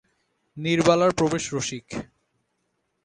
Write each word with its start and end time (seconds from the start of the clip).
নীরবালার 0.57 1.11
প্রবেশ 1.17 1.43
রসিক। 1.53 1.87